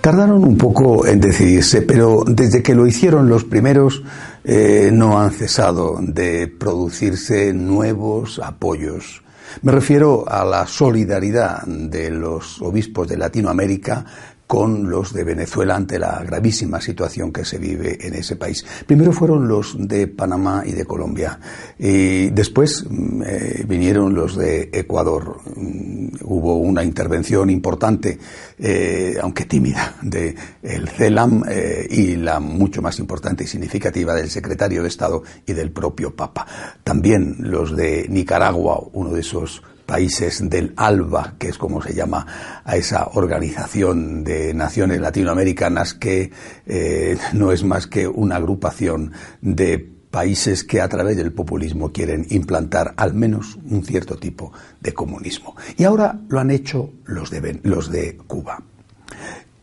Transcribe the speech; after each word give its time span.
Tardaron 0.00 0.44
un 0.44 0.56
poco 0.56 1.06
en 1.06 1.20
decidirse, 1.20 1.82
pero 1.82 2.24
desde 2.26 2.62
que 2.62 2.74
lo 2.74 2.86
hicieron 2.86 3.28
los 3.28 3.44
primeros 3.44 4.02
eh, 4.44 4.88
no 4.90 5.20
han 5.20 5.30
cesado 5.30 5.98
de 6.00 6.48
producirse 6.48 7.52
nuevos 7.52 8.40
apoyos. 8.42 9.22
Me 9.60 9.72
refiero 9.72 10.24
a 10.26 10.42
la 10.44 10.66
solidaridad 10.66 11.64
de 11.66 12.10
los 12.10 12.62
obispos 12.62 13.08
de 13.08 13.18
Latinoamérica 13.18 14.06
con 14.50 14.90
los 14.90 15.12
de 15.12 15.22
Venezuela 15.22 15.76
ante 15.76 15.96
la 15.96 16.24
gravísima 16.24 16.80
situación 16.80 17.32
que 17.32 17.44
se 17.44 17.56
vive 17.56 18.04
en 18.04 18.14
ese 18.14 18.34
país. 18.34 18.66
Primero 18.84 19.12
fueron 19.12 19.46
los 19.46 19.76
de 19.78 20.08
Panamá 20.08 20.64
y 20.66 20.72
de 20.72 20.84
Colombia 20.84 21.38
y 21.78 22.30
después 22.30 22.84
mm, 22.90 23.22
eh, 23.24 23.64
vinieron 23.68 24.12
los 24.12 24.36
de 24.36 24.68
Ecuador. 24.72 25.38
Mm, 25.54 26.08
hubo 26.24 26.56
una 26.56 26.82
intervención 26.82 27.48
importante, 27.48 28.18
eh, 28.58 29.14
aunque 29.22 29.44
tímida, 29.44 29.94
de 30.02 30.34
el 30.64 30.88
CELAM 30.88 31.44
eh, 31.48 31.86
y 31.88 32.16
la 32.16 32.40
mucho 32.40 32.82
más 32.82 32.98
importante 32.98 33.44
y 33.44 33.46
significativa 33.46 34.14
del 34.14 34.30
secretario 34.30 34.82
de 34.82 34.88
Estado 34.88 35.22
y 35.46 35.52
del 35.52 35.70
propio 35.70 36.16
Papa. 36.16 36.44
También 36.82 37.36
los 37.38 37.76
de 37.76 38.08
Nicaragua, 38.08 38.82
uno 38.94 39.12
de 39.12 39.20
esos 39.20 39.62
países 39.90 40.48
del 40.48 40.72
ALBA, 40.76 41.34
que 41.36 41.48
es 41.48 41.58
como 41.58 41.82
se 41.82 41.92
llama 41.92 42.24
a 42.64 42.76
esa 42.76 43.08
organización 43.14 44.22
de 44.22 44.54
naciones 44.54 45.00
latinoamericanas 45.00 45.94
que 45.94 46.30
eh, 46.64 47.18
no 47.32 47.50
es 47.50 47.64
más 47.64 47.88
que 47.88 48.06
una 48.06 48.36
agrupación 48.36 49.10
de 49.40 49.78
países 50.12 50.62
que 50.62 50.80
a 50.80 50.88
través 50.88 51.16
del 51.16 51.32
populismo 51.32 51.90
quieren 51.90 52.24
implantar 52.30 52.94
al 52.98 53.14
menos 53.14 53.58
un 53.68 53.84
cierto 53.84 54.16
tipo 54.16 54.52
de 54.80 54.94
comunismo. 54.94 55.56
Y 55.76 55.82
ahora 55.82 56.20
lo 56.28 56.38
han 56.38 56.52
hecho 56.52 56.92
los 57.06 57.30
de, 57.30 57.58
los 57.64 57.90
de 57.90 58.16
Cuba. 58.28 58.62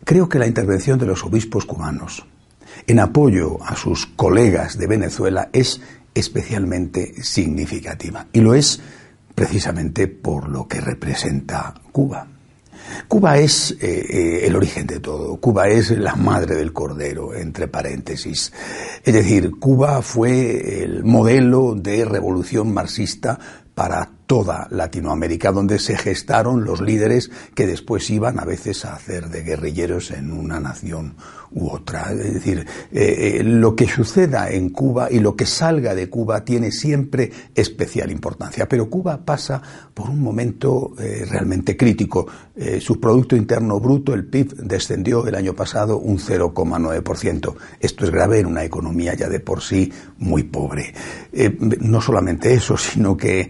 Creo 0.03 0.27
que 0.27 0.39
la 0.39 0.47
intervención 0.47 0.99
de 0.99 1.05
los 1.05 1.23
obispos 1.23 1.65
cubanos 1.65 2.25
en 2.85 2.99
apoyo 2.99 3.63
a 3.63 3.77
sus 3.77 4.05
colegas 4.07 4.77
de 4.77 4.87
Venezuela 4.87 5.47
es 5.53 5.79
especialmente 6.13 7.23
significativa. 7.23 8.27
Y 8.33 8.41
lo 8.41 8.55
es 8.55 8.81
precisamente 9.37 10.07
por 10.07 10.49
lo 10.49 10.67
que 10.67 10.81
representa 10.81 11.71
Cuba. 11.91 12.25
Cuba 13.07 13.37
es 13.37 13.69
eh, 13.73 13.77
eh, 13.81 14.47
el 14.47 14.55
origen 14.55 14.87
de 14.87 14.99
todo, 14.99 15.37
Cuba 15.37 15.67
es 15.67 15.91
la 15.91 16.15
madre 16.15 16.55
del 16.55 16.73
cordero, 16.73 17.35
entre 17.35 17.67
paréntesis. 17.67 18.51
Es 19.03 19.13
decir, 19.13 19.51
Cuba 19.59 20.01
fue 20.01 20.83
el 20.83 21.03
modelo 21.03 21.75
de 21.75 22.03
revolución 22.03 22.73
marxista 22.73 23.37
para 23.75 24.09
toda 24.25 24.67
Latinoamérica, 24.71 25.51
donde 25.51 25.77
se 25.77 25.95
gestaron 25.97 26.63
los 26.63 26.81
líderes 26.81 27.29
que 27.53 27.67
después 27.67 28.09
iban 28.09 28.39
a 28.39 28.43
veces 28.43 28.85
a 28.85 28.95
hacer 28.95 29.29
de 29.29 29.43
guerrilleros 29.43 30.09
en 30.09 30.31
una 30.31 30.59
nación 30.59 31.15
u 31.51 31.69
otra. 31.69 32.11
Es 32.11 32.33
decir, 32.35 32.65
eh, 32.91 33.37
eh, 33.39 33.43
lo 33.43 33.75
que 33.75 33.87
suceda 33.87 34.49
en 34.49 34.69
Cuba 34.69 35.09
y 35.11 35.19
lo 35.19 35.35
que 35.35 35.45
salga 35.45 35.95
de 35.95 36.09
Cuba 36.09 36.43
tiene 36.43 36.71
siempre 36.71 37.31
especial 37.55 38.11
importancia. 38.11 38.67
Pero 38.67 38.89
Cuba 38.89 39.23
pasa 39.23 39.61
por 39.93 40.09
un 40.09 40.21
momento 40.21 40.93
eh, 40.99 41.25
realmente 41.29 41.75
crítico. 41.75 42.27
su 42.79 42.99
Producto 42.99 43.35
Interno 43.35 43.79
Bruto, 43.79 44.15
el 44.15 44.25
PIB, 44.25 44.55
descendió 44.63 45.27
el 45.27 45.35
año 45.35 45.53
pasado 45.53 45.99
un 45.99 46.17
0,9%. 46.17 47.55
Esto 47.79 48.05
es 48.05 48.11
grave 48.11 48.39
en 48.39 48.47
una 48.47 48.63
economía 48.63 49.13
ya 49.13 49.29
de 49.29 49.39
por 49.39 49.61
sí 49.61 49.91
muy 50.17 50.43
pobre. 50.43 50.93
no 51.81 52.01
solamente 52.01 52.53
eso, 52.53 52.75
sino 52.75 53.15
que 53.15 53.49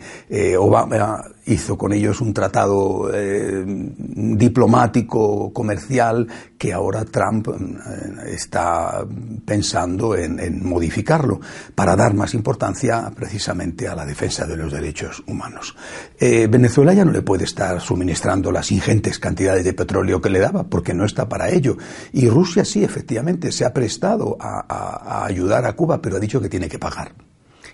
Obama 0.60 1.24
hizo 1.48 1.78
con 1.78 1.94
ellos 1.94 2.22
un 2.22 2.34
tratado 2.34 3.10
eh, 3.14 3.64
diplomático, 3.66 5.52
comercial, 5.54 6.28
que 6.58 6.74
ahora 6.74 7.06
Trump 7.06 7.48
eh, 7.48 8.34
está 8.34 9.06
pensando 9.46 10.16
en, 10.16 10.38
modificarlo 10.64 11.40
para 11.74 11.96
dar 11.96 12.14
más 12.14 12.34
importancia 12.34 13.12
precisamente 13.16 13.88
a 13.88 13.96
la 13.96 14.06
defensa 14.06 14.46
de 14.46 14.58
los 14.58 14.72
derechos 14.72 15.24
humanos. 15.28 15.76
Eh, 16.20 16.48
Venezuela 16.50 16.94
ya 16.94 17.06
no 17.06 17.12
le 17.12 17.22
puede 17.22 17.46
estar 17.46 17.80
suministrando 17.80 18.52
las 18.52 18.72
ingentes 18.72 19.20
cantidades 19.20 19.64
de 19.64 19.74
petróleo 19.74 20.22
que 20.22 20.30
le 20.30 20.40
daba 20.40 20.64
porque 20.64 20.94
no 20.94 21.06
está 21.06 21.30
para 21.30 21.50
ello. 21.50 21.78
Y 22.12 22.28
Rusia 22.30 22.66
sí, 22.66 22.84
efectivamente, 22.84 23.52
se 23.52 23.66
ha 23.66 23.74
prestado 23.74 24.38
a 24.40 25.26
ayudar 25.26 25.66
a 25.66 25.74
Cuba, 25.74 26.02
pero 26.02 26.18
ha 26.18 26.20
dicho 26.20 26.42
que 26.42 26.50
tiene 26.50 26.68
que 26.68 26.80
pagar 26.80 27.14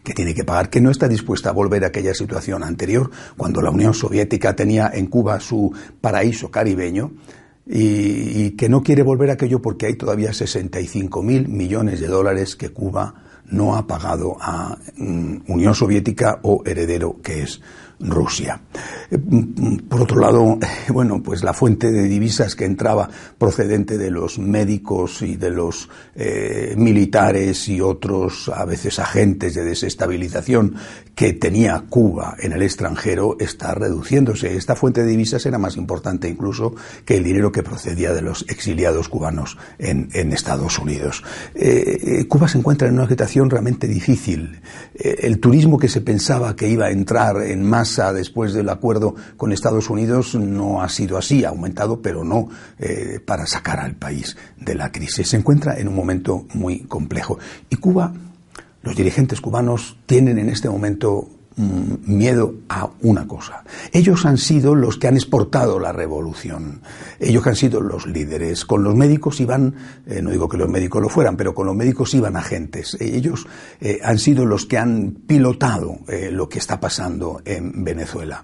que 0.04 0.14
tiene 0.14 0.34
que 0.34 0.44
pagar, 0.44 0.70
que 0.70 0.82
no 0.82 0.92
está 0.92 1.08
dispuesta 1.08 1.50
a 1.50 1.54
volver 1.54 1.84
a 1.84 1.88
aquella 1.88 2.14
situación 2.14 2.64
anterior, 2.64 3.10
cuando 3.38 3.62
la 3.62 3.70
Unión 3.70 3.94
Soviética 3.94 4.56
tenía 4.56 4.92
en 4.94 5.08
Cuba 5.08 5.40
su 5.40 5.74
paraíso 6.02 6.52
caribeño, 6.52 7.12
y, 7.66 8.52
que 8.52 8.68
no 8.68 8.84
quiere 8.84 9.04
volver 9.04 9.30
a 9.30 9.34
aquello 9.34 9.62
porque 9.62 9.86
hay 9.86 9.96
todavía 9.96 10.34
65 10.34 11.24
mil 11.24 11.48
millones 11.48 12.02
de 12.02 12.08
dólares 12.08 12.56
que 12.56 12.70
Cuba 12.70 13.23
no 13.50 13.76
ha 13.76 13.86
pagado 13.88 14.38
a 14.40 14.78
mm, 14.98 15.38
Unión 15.48 15.76
Soviética 15.76 16.40
o 16.44 16.64
heredero 16.66 17.22
que 17.22 17.44
es 17.44 17.62
Rusia. 18.00 18.62
Eh, 19.10 19.18
por 19.88 20.02
otro 20.02 20.20
lado, 20.20 20.58
bueno, 20.90 21.22
pues 21.24 21.44
la 21.44 21.54
fuente 21.54 21.92
de 21.92 22.04
divisas 22.04 22.56
que 22.56 22.66
entraba 22.66 23.10
procedente 23.38 23.98
de 23.98 24.12
los 24.12 24.40
médicos 24.40 25.22
y 25.22 25.36
de 25.36 25.50
los 25.50 25.90
eh, 26.16 26.74
militares 26.78 27.68
y 27.70 27.82
otros, 27.82 28.50
a 28.54 28.66
veces 28.66 29.00
agentes 29.00 29.56
de 29.56 29.64
desestabilización 29.64 30.76
que 31.16 31.34
tenía 31.34 31.84
Cuba 31.90 32.36
en 32.40 32.54
el 32.54 32.64
extranjero 32.64 33.38
está 33.40 33.74
reduciéndose. 33.74 34.56
Esta 34.56 34.76
fuente 34.76 35.04
de 35.04 35.12
divisas 35.12 35.46
era 35.46 35.58
más 35.58 35.78
importante 35.78 36.28
incluso 36.28 36.76
que 37.06 37.18
el 37.18 37.24
dinero 37.24 37.52
que 37.52 37.64
procedía 37.64 38.14
de 38.14 38.22
los 38.22 38.46
exiliados 38.50 39.10
cubanos 39.10 39.58
en, 39.78 40.04
Estados 40.34 40.80
Unidos. 40.80 41.24
Eh, 41.54 42.26
Cuba 42.28 42.48
se 42.48 42.58
encuentra 42.58 42.88
en 42.88 42.96
una 42.96 43.06
realmente 43.50 43.88
difícil. 43.88 44.62
el 44.96 45.40
turismo 45.40 45.78
que 45.78 45.88
se 45.88 46.02
pensaba 46.02 46.56
que 46.56 46.68
iba 46.68 46.86
a 46.86 46.92
entrar 46.92 47.42
en 47.44 47.64
más 47.64 47.94
después 48.14 48.54
del 48.54 48.70
acuerdo 48.70 49.16
con 49.38 49.52
Estados 49.52 49.90
Unidos 49.90 50.36
no 50.36 50.82
ha 50.82 50.90
sido 50.90 51.18
así, 51.18 51.46
ha 51.46 51.50
aumentado, 51.50 52.02
pero 52.02 52.24
no 52.24 52.50
eh, 52.80 53.20
para 53.24 53.46
sacar 53.46 53.80
al 53.80 53.96
país 53.96 54.36
de 54.60 54.76
la 54.76 54.92
crisis. 54.92 55.28
Se 55.28 55.38
encuentra 55.38 55.78
en 55.80 55.88
un 55.88 55.96
momento 55.96 56.46
muy 56.54 56.80
complejo. 56.82 57.38
Y 57.70 57.76
Cuba, 57.76 58.14
los 58.82 58.96
dirigentes 58.96 59.42
cubanos 59.42 59.98
tienen 60.06 60.40
en 60.40 60.50
este 60.50 60.70
momento 60.70 61.30
miedo 61.56 62.56
a 62.70 62.90
una 63.02 63.28
cosa. 63.28 63.64
Ellos 63.92 64.26
han 64.26 64.38
sido 64.38 64.76
los 64.76 64.98
que 64.98 65.08
han 65.08 65.16
exportado 65.16 65.80
la 65.80 65.92
revolución. 65.92 66.82
Ellos 67.20 67.46
han 67.48 67.56
sido 67.56 67.82
los 67.82 68.08
líderes. 68.08 68.66
Con 68.66 68.84
los 68.84 68.96
médicos 68.96 69.40
iban, 69.40 69.76
eh, 70.06 70.22
no 70.22 70.32
digo 70.32 70.50
que 70.50 70.58
los 70.58 70.70
médicos 70.70 71.02
lo 71.02 71.10
fueran, 71.10 71.38
pero 71.38 71.54
con 71.54 71.68
los 71.68 71.76
médicos 71.76 72.14
iban 72.14 72.36
agentes. 72.36 72.98
Ellos 73.00 73.46
eh, 73.80 74.00
han 74.04 74.20
sido 74.20 74.46
los 74.46 74.66
que 74.66 74.78
han 74.78 75.18
pilotado 75.28 76.00
eh, 76.08 76.30
lo 76.32 76.50
que 76.50 76.60
está 76.60 76.80
pasando 76.80 77.42
en 77.46 77.84
Venezuela. 77.84 78.44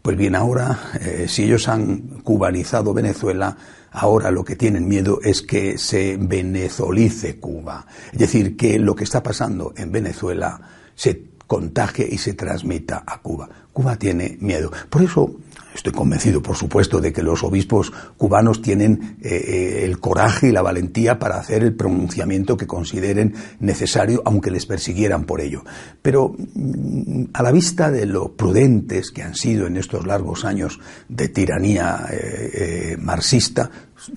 Pues 0.00 0.16
bien, 0.16 0.34
ahora, 0.34 0.80
si 1.28 1.44
ellos 1.44 1.68
han 1.68 2.22
cubanizado 2.24 2.92
Venezuela, 2.92 3.56
ahora 3.92 4.32
lo 4.32 4.42
que 4.42 4.56
tienen 4.56 4.88
miedo 4.88 5.20
es 5.22 5.42
que 5.42 5.78
se 5.78 6.16
venezolice 6.18 7.38
Cuba. 7.38 7.86
Es 8.12 8.18
decir, 8.18 8.56
que 8.56 8.80
lo 8.80 8.96
que 8.96 9.04
está 9.04 9.22
pasando 9.22 9.72
en 9.76 9.92
Venezuela 9.92 10.60
se 10.96 11.14
contagie 11.52 12.08
y 12.10 12.16
se 12.16 12.32
transmita 12.32 13.04
a 13.06 13.20
Cuba. 13.20 13.46
Cuba 13.74 13.96
tiene 13.96 14.38
miedo. 14.40 14.72
Por 14.88 15.02
eso 15.02 15.36
Estoy 15.74 15.92
convencido, 15.92 16.42
por 16.42 16.56
supuesto, 16.56 17.00
de 17.00 17.12
que 17.12 17.22
los 17.22 17.42
obispos 17.42 17.92
cubanos 18.16 18.60
tienen 18.60 19.16
eh, 19.22 19.28
eh, 19.30 19.84
el 19.84 20.00
coraje 20.00 20.48
y 20.48 20.52
la 20.52 20.60
valentía 20.60 21.18
para 21.18 21.38
hacer 21.38 21.62
el 21.62 21.74
pronunciamiento 21.74 22.56
que 22.56 22.66
consideren 22.66 23.34
necesario, 23.58 24.22
aunque 24.24 24.50
les 24.50 24.66
persiguieran 24.66 25.24
por 25.24 25.40
ello. 25.40 25.64
Pero 26.02 26.34
mm, 26.54 27.24
a 27.32 27.42
la 27.42 27.52
vista 27.52 27.90
de 27.90 28.06
lo 28.06 28.36
prudentes 28.36 29.10
que 29.10 29.22
han 29.22 29.34
sido 29.34 29.66
en 29.66 29.78
estos 29.78 30.06
largos 30.06 30.44
años 30.44 30.78
de 31.08 31.28
tiranía 31.28 32.06
eh, 32.10 32.96
marxista, 33.00 33.70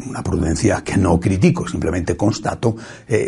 una 0.10 0.24
prudencia 0.24 0.84
que 0.84 0.98
no 0.98 1.20
critico, 1.20 1.68
simplemente 1.68 2.18
constato, 2.18 2.76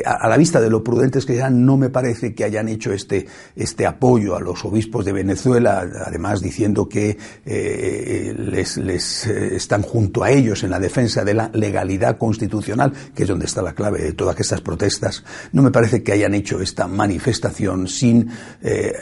a, 0.04 0.28
la 0.28 0.38
vista 0.38 0.60
de 0.60 0.72
lo 0.72 0.84
prudentes 0.84 1.24
que 1.24 1.36
sean, 1.36 1.64
no 1.64 1.78
me 1.78 1.92
parece 1.92 2.34
que 2.34 2.44
hayan 2.44 2.68
hecho 2.68 2.92
este, 2.92 3.28
este 3.56 3.86
apoyo 3.86 4.36
a 4.36 4.40
los 4.40 4.66
obispos 4.66 5.06
de 5.06 5.14
Venezuela, 5.14 5.86
además 6.04 6.42
diciendo 6.42 6.90
que 6.90 7.16
les, 8.38 8.78
eh, 9.28 9.56
están 9.56 9.82
junto 9.82 10.24
a 10.24 10.32
ellos 10.32 10.64
en 10.64 10.72
la 10.72 10.80
defensa 10.80 11.24
de 11.24 11.34
la 11.34 11.50
legalidad 11.54 12.18
constitucional, 12.18 12.94
que 13.14 13.24
es 13.24 13.30
donde 13.30 13.46
está 13.46 13.62
la 13.62 13.74
clave 13.74 14.02
de 14.02 14.14
todas 14.14 14.40
estas 14.40 14.62
protestas, 14.62 15.24
no 15.52 15.62
me 15.62 15.72
parece 15.72 16.04
que 16.04 16.12
hayan 16.12 16.34
hecho 16.34 16.62
esta 16.62 16.88
manifestación 16.88 17.88
sin 17.88 18.30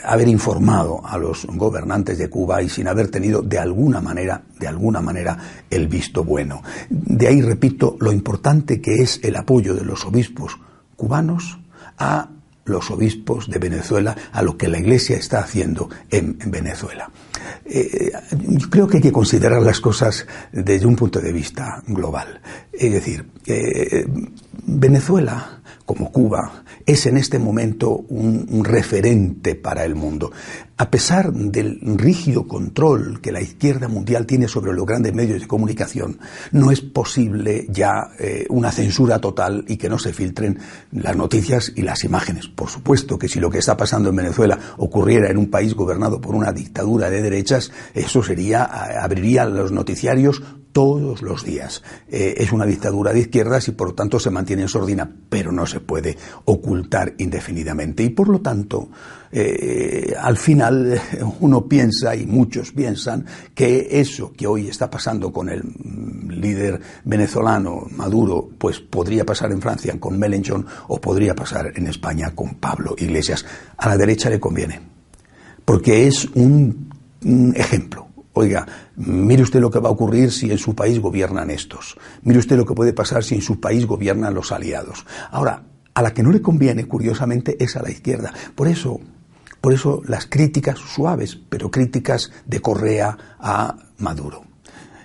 haber 0.04 0.28
informado 0.28 1.04
a 1.04 1.18
los 1.18 1.46
gobernantes 1.46 2.18
de 2.18 2.28
Cuba 2.28 2.62
y 2.62 2.68
sin 2.68 2.88
haber 2.88 3.08
tenido 3.08 3.42
de 3.42 3.58
alguna 3.58 4.00
manera, 4.00 4.42
de 4.58 4.68
alguna 4.68 5.00
manera, 5.00 5.38
el 5.70 5.88
visto 5.88 6.24
bueno. 6.24 6.62
De 6.88 7.28
ahí 7.28 7.42
repito, 7.42 7.96
lo 8.00 8.12
importante 8.12 8.80
que 8.80 9.02
es 9.02 9.20
el 9.22 9.36
apoyo 9.36 9.74
de 9.74 9.84
los 9.84 10.04
obispos 10.04 10.58
cubanos 10.96 11.58
a 11.98 12.30
los 12.64 12.90
obispos 12.90 13.48
de 13.48 13.58
Venezuela, 13.58 14.16
a 14.32 14.42
lo 14.42 14.56
que 14.56 14.68
la 14.68 14.78
Iglesia 14.78 15.16
está 15.16 15.38
haciendo 15.38 15.88
en, 16.10 16.36
Venezuela. 16.46 17.10
Eh, 17.64 18.12
yo 18.48 18.70
creo 18.70 18.86
que 18.86 18.98
hay 18.98 19.02
que 19.02 19.12
considerar 19.12 19.62
las 19.62 19.80
cosas 19.80 20.26
desde 20.52 20.86
un 20.86 20.96
punto 20.96 21.20
de 21.20 21.32
vista 21.32 21.82
global. 21.86 22.40
Es 22.72 22.92
decir, 22.92 23.26
eh, 23.46 24.06
Venezuela, 24.66 25.55
como 25.84 26.10
Cuba, 26.12 26.64
es 26.84 27.06
en 27.06 27.16
este 27.16 27.38
momento 27.38 27.90
un, 28.08 28.64
referente 28.64 29.54
para 29.54 29.84
el 29.84 29.94
mundo. 29.94 30.32
A 30.78 30.90
pesar 30.90 31.32
del 31.32 31.80
rígido 31.96 32.46
control 32.46 33.20
que 33.20 33.32
la 33.32 33.40
izquierda 33.40 33.88
mundial 33.88 34.26
tiene 34.26 34.46
sobre 34.48 34.74
los 34.74 34.84
grandes 34.84 35.14
medios 35.14 35.40
de 35.40 35.46
comunicación, 35.46 36.18
no 36.52 36.70
es 36.70 36.80
posible 36.80 37.66
ya 37.70 38.10
eh, 38.18 38.46
una 38.50 38.70
censura 38.72 39.18
total 39.18 39.64
y 39.68 39.78
que 39.78 39.88
no 39.88 39.98
se 39.98 40.12
filtren 40.12 40.58
las 40.92 41.16
noticias 41.16 41.72
y 41.74 41.82
las 41.82 42.04
imágenes. 42.04 42.48
Por 42.48 42.68
supuesto 42.68 43.18
que 43.18 43.28
si 43.28 43.40
lo 43.40 43.50
que 43.50 43.58
está 43.58 43.76
pasando 43.76 44.10
en 44.10 44.16
Venezuela 44.16 44.58
ocurriera 44.76 45.30
en 45.30 45.38
un 45.38 45.50
país 45.50 45.74
gobernado 45.74 46.20
por 46.20 46.34
una 46.34 46.52
dictadura 46.52 47.08
de 47.08 47.22
derechas, 47.22 47.72
eso 47.94 48.22
sería, 48.22 48.64
abriría 48.64 49.46
los 49.46 49.72
noticiarios 49.72 50.42
todos 50.76 51.22
los 51.22 51.42
días. 51.42 51.82
Eh, 52.06 52.34
es 52.36 52.52
una 52.52 52.66
dictadura 52.66 53.10
de 53.14 53.20
izquierdas 53.20 53.66
y 53.66 53.70
por 53.72 53.88
lo 53.88 53.94
tanto 53.94 54.20
se 54.20 54.28
mantiene 54.28 54.60
en 54.60 54.68
sordina, 54.68 55.10
pero 55.30 55.50
no 55.50 55.64
se 55.64 55.80
puede 55.80 56.18
ocultar 56.44 57.14
indefinidamente. 57.16 58.02
Y 58.02 58.10
por 58.10 58.28
lo 58.28 58.42
tanto, 58.42 58.90
eh, 59.32 60.14
al 60.20 60.36
final 60.36 61.00
uno 61.40 61.66
piensa, 61.66 62.14
y 62.14 62.26
muchos 62.26 62.72
piensan, 62.72 63.24
que 63.54 63.88
eso 63.90 64.34
que 64.34 64.46
hoy 64.46 64.68
está 64.68 64.90
pasando 64.90 65.32
con 65.32 65.48
el 65.48 65.62
líder 66.28 66.78
venezolano 67.04 67.86
Maduro, 67.92 68.46
pues 68.58 68.78
podría 68.78 69.24
pasar 69.24 69.52
en 69.52 69.62
Francia 69.62 69.98
con 69.98 70.18
Mélenchon 70.18 70.66
o 70.88 71.00
podría 71.00 71.34
pasar 71.34 71.72
en 71.74 71.86
España 71.86 72.34
con 72.34 72.56
Pablo 72.56 72.94
Iglesias. 72.98 73.46
A 73.78 73.88
la 73.88 73.96
derecha 73.96 74.28
le 74.28 74.38
conviene, 74.38 74.78
porque 75.64 76.06
es 76.06 76.26
un 76.34 76.90
ejemplo 77.54 78.05
Oiga, 78.38 78.66
mire 78.96 79.42
usted 79.42 79.60
lo 79.60 79.70
que 79.70 79.78
va 79.78 79.88
a 79.88 79.92
ocurrir 79.92 80.30
si 80.30 80.50
en 80.50 80.58
su 80.58 80.74
país 80.74 81.00
gobiernan 81.00 81.50
estos. 81.50 81.96
Mire 82.22 82.38
usted 82.38 82.58
lo 82.58 82.66
que 82.66 82.74
puede 82.74 82.92
pasar 82.92 83.24
si 83.24 83.34
en 83.34 83.40
su 83.40 83.60
país 83.60 83.86
gobiernan 83.86 84.34
los 84.34 84.52
aliados. 84.52 85.06
Ahora, 85.30 85.62
a 85.94 86.02
la 86.02 86.12
que 86.12 86.22
no 86.22 86.30
le 86.30 86.42
conviene, 86.42 86.86
curiosamente, 86.86 87.56
es 87.58 87.76
a 87.76 87.82
la 87.82 87.90
izquierda. 87.90 88.34
Por 88.54 88.68
eso, 88.68 89.00
por 89.62 89.72
eso 89.72 90.02
las 90.06 90.26
críticas 90.26 90.78
suaves, 90.78 91.34
pero 91.48 91.70
críticas 91.70 92.30
de 92.44 92.60
Correa 92.60 93.16
a 93.40 93.74
Maduro. 93.96 94.44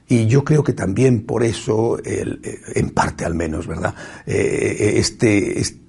Y 0.10 0.27
yo 0.27 0.44
creo 0.44 0.62
que 0.62 0.74
también 0.74 1.25
por 1.25 1.45
eso, 1.45 2.00
eh, 2.04 2.25
en 2.75 2.89
parte 2.89 3.24
al 3.24 3.34
menos, 3.34 3.66
¿verdad? 3.66 3.95
Eh, 4.25 4.95
este, 4.98 5.57
este 5.57 5.81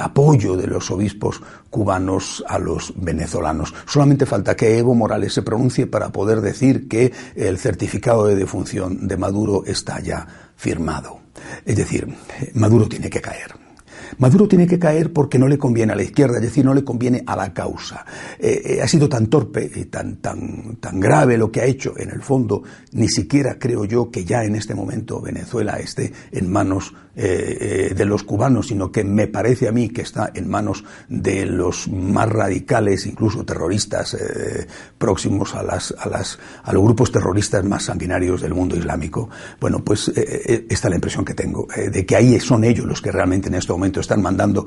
apoyo 0.00 0.56
de 0.56 0.66
los 0.66 0.90
obispos 0.90 1.40
cubanos 1.70 2.44
a 2.48 2.58
los 2.58 2.92
venezolanos. 2.96 3.74
Solamente 3.86 4.26
falta 4.26 4.56
que 4.56 4.78
Evo 4.78 4.94
Morales 4.94 5.32
se 5.34 5.42
pronuncie 5.42 5.86
para 5.86 6.10
poder 6.10 6.40
decir 6.40 6.88
que 6.88 7.12
el 7.34 7.58
certificado 7.58 8.26
de 8.26 8.36
defunción 8.36 9.08
de 9.08 9.16
Maduro 9.16 9.64
está 9.66 10.00
ya 10.00 10.26
firmado. 10.56 11.20
Es 11.64 11.76
decir, 11.76 12.06
Maduro 12.54 12.88
tiene 12.88 13.10
que 13.10 13.20
caer. 13.20 13.65
Maduro 14.18 14.48
tiene 14.48 14.66
que 14.66 14.78
caer 14.78 15.12
porque 15.12 15.38
no 15.38 15.48
le 15.48 15.58
conviene 15.58 15.92
a 15.92 15.96
la 15.96 16.02
izquierda, 16.02 16.36
es 16.36 16.42
decir, 16.42 16.64
no 16.64 16.74
le 16.74 16.84
conviene 16.84 17.22
a 17.26 17.36
la 17.36 17.52
causa. 17.52 18.04
Eh, 18.38 18.62
eh, 18.64 18.82
ha 18.82 18.88
sido 18.88 19.08
tan 19.08 19.26
torpe 19.26 19.70
y 19.74 19.86
tan, 19.86 20.16
tan, 20.16 20.76
tan 20.76 21.00
grave 21.00 21.38
lo 21.38 21.50
que 21.50 21.60
ha 21.60 21.64
hecho, 21.64 21.94
en 21.96 22.10
el 22.10 22.22
fondo, 22.22 22.62
ni 22.92 23.08
siquiera 23.08 23.58
creo 23.58 23.84
yo 23.84 24.10
que 24.10 24.24
ya 24.24 24.44
en 24.44 24.56
este 24.56 24.74
momento 24.74 25.20
Venezuela 25.20 25.78
esté 25.78 26.12
en 26.32 26.50
manos 26.50 26.94
eh, 27.18 27.94
de 27.96 28.04
los 28.04 28.24
cubanos, 28.24 28.68
sino 28.68 28.92
que 28.92 29.02
me 29.02 29.26
parece 29.26 29.68
a 29.68 29.72
mí 29.72 29.88
que 29.88 30.02
está 30.02 30.30
en 30.34 30.48
manos 30.48 30.84
de 31.08 31.46
los 31.46 31.88
más 31.88 32.28
radicales, 32.28 33.06
incluso 33.06 33.44
terroristas 33.44 34.16
próximos 34.98 35.54
a, 35.54 35.62
las, 35.62 35.94
a, 35.98 36.08
las, 36.08 36.38
a 36.62 36.72
los 36.72 36.82
grupos 36.82 37.10
terroristas 37.10 37.64
más 37.64 37.84
sanguinarios 37.84 38.42
del 38.42 38.52
mundo 38.52 38.76
islámico. 38.76 39.30
Bueno, 39.60 39.82
pues 39.82 40.08
esta 40.08 40.88
es 40.88 40.90
la 40.90 40.94
impresión 40.94 41.24
que 41.24 41.34
tengo, 41.34 41.66
de 41.74 42.04
que 42.04 42.16
ahí 42.16 42.38
son 42.38 42.64
ellos 42.64 42.84
los 42.86 43.00
que 43.00 43.10
realmente 43.10 43.48
en 43.48 43.54
este 43.54 43.72
momento 43.72 43.95
están 44.00 44.22
mandando 44.22 44.64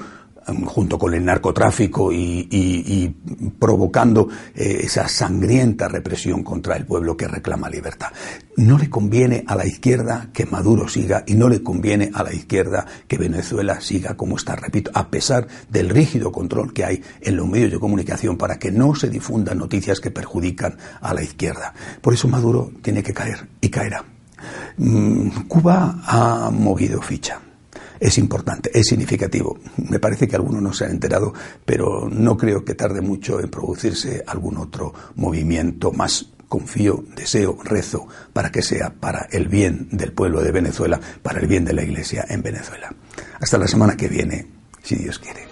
um, 0.47 0.65
junto 0.65 0.97
con 0.97 1.13
el 1.13 1.25
narcotráfico 1.25 2.11
y, 2.11 3.15
provocando 3.57 4.29
eh, 4.55 4.81
esa 4.83 5.07
sangrienta 5.07 5.87
represión 5.87 6.43
contra 6.43 6.75
el 6.75 6.85
pueblo 6.85 7.17
que 7.17 7.27
reclama 7.27 7.69
libertad. 7.69 8.09
No 8.57 8.77
le 8.77 8.89
conviene 8.89 9.43
a 9.47 9.55
la 9.55 9.65
izquierda 9.65 10.29
que 10.33 10.45
Maduro 10.45 10.87
siga 10.87 11.23
y 11.27 11.35
no 11.35 11.49
le 11.49 11.61
conviene 11.61 12.11
a 12.13 12.23
la 12.23 12.33
izquierda 12.33 12.85
que 13.07 13.17
Venezuela 13.17 13.81
siga 13.81 14.15
como 14.15 14.37
está, 14.37 14.55
repito, 14.55 14.91
a 14.93 15.09
pesar 15.09 15.47
del 15.69 15.89
rígido 15.89 16.31
control 16.31 16.73
que 16.73 16.85
hay 16.85 17.03
en 17.21 17.35
los 17.35 17.47
medios 17.47 17.71
de 17.71 17.79
comunicación 17.79 18.37
para 18.37 18.59
que 18.59 18.71
no 18.71 18.95
se 18.95 19.09
difundan 19.09 19.57
noticias 19.57 19.99
que 19.99 20.11
perjudican 20.11 20.77
a 21.01 21.13
la 21.13 21.23
izquierda. 21.23 21.73
Por 22.01 22.13
eso 22.13 22.27
Maduro 22.27 22.71
tiene 22.81 23.03
que 23.03 23.13
caer 23.13 23.47
y 23.61 23.69
caerá. 23.69 24.03
Mm, 24.77 25.47
Cuba 25.47 26.01
ha 26.05 26.49
movido 26.51 27.01
ficha 27.01 27.41
es 27.99 28.17
importante, 28.17 28.71
es 28.73 28.87
significativo. 28.87 29.59
Me 29.77 29.99
parece 29.99 30.27
que 30.27 30.35
algunos 30.35 30.61
no 30.61 30.73
se 30.73 30.85
han 30.85 30.91
enterado, 30.91 31.33
pero 31.65 32.09
no 32.09 32.37
creo 32.37 32.63
que 32.63 32.75
tarde 32.75 33.01
mucho 33.01 33.39
en 33.39 33.49
producirse 33.49 34.23
algún 34.25 34.57
otro 34.57 34.93
movimiento 35.15 35.91
más. 35.91 36.29
Confío, 36.47 37.03
deseo, 37.15 37.59
rezo 37.63 38.07
para 38.33 38.51
que 38.51 38.63
sea 38.63 38.91
para 38.91 39.27
el 39.31 39.47
bien 39.47 39.87
del 39.91 40.13
pueblo 40.13 40.41
de 40.41 40.51
Venezuela, 40.51 40.99
para 41.21 41.39
el 41.39 41.47
bien 41.47 41.63
de 41.63 41.73
la 41.73 41.83
Iglesia 41.83 42.25
en 42.27 42.41
Venezuela. 42.41 42.93
Hasta 43.39 43.59
la 43.59 43.67
semana 43.67 43.95
que 43.95 44.07
viene, 44.07 44.47
si 44.81 44.95
Dios 44.95 45.19
quiere. 45.19 45.48